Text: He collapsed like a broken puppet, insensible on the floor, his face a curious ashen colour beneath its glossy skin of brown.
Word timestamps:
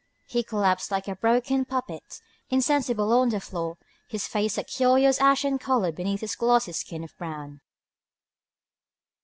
He 0.25 0.41
collapsed 0.41 0.89
like 0.89 1.07
a 1.07 1.15
broken 1.15 1.63
puppet, 1.63 2.21
insensible 2.49 3.13
on 3.13 3.29
the 3.29 3.39
floor, 3.39 3.77
his 4.07 4.25
face 4.25 4.57
a 4.57 4.63
curious 4.63 5.21
ashen 5.21 5.59
colour 5.59 5.91
beneath 5.91 6.23
its 6.23 6.35
glossy 6.35 6.71
skin 6.71 7.03
of 7.03 7.15
brown. 7.19 7.61